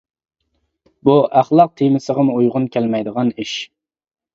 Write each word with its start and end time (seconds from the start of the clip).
بۇ 1.11 1.19
ئەخلاق 1.41 1.75
تېمىسىغىمۇ 1.83 2.41
ئۇيغۇن 2.41 2.69
كەلمەيدىغان 2.79 3.35
ئىش. 3.41 3.59